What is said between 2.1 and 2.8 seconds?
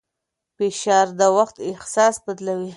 بدلوي.